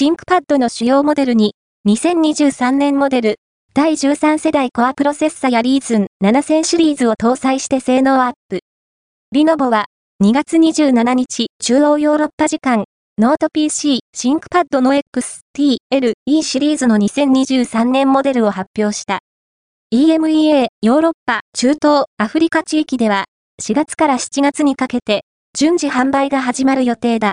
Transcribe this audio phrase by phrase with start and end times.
[0.00, 1.56] ThinkPad の主要モデルに、
[1.88, 3.40] 2023年モデル、
[3.74, 8.60] 第13世代コアプロセッサや Ryzen 7000シリーズを搭載して性能アップ。
[9.32, 9.86] Lenovo は、
[10.22, 12.84] 2月27日、中央ヨーロッパ時間、
[13.18, 19.18] ノート PC シンクパッドの XT、LE シリーズの2023年モデルを発表した。
[19.92, 23.24] EMEA、ヨーロッパ、中東、アフリカ地域では、
[23.60, 25.24] 4月から7月にかけて、
[25.58, 27.26] 順次販売が始まる予定だ。